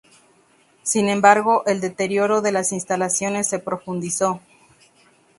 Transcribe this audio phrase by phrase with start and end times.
[0.81, 4.39] Sin embargo, el deterioro de las instalaciones se profundizó.